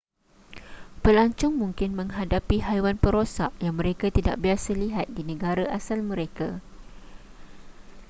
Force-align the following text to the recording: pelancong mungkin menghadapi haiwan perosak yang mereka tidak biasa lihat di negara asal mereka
pelancong 1.05 1.53
mungkin 1.61 1.91
menghadapi 1.99 2.57
haiwan 2.67 2.97
perosak 3.03 3.51
yang 3.65 3.75
mereka 3.79 4.07
tidak 4.17 4.35
biasa 4.43 4.69
lihat 4.83 5.05
di 5.15 5.21
negara 5.31 5.65
asal 5.77 5.99
mereka 6.11 6.49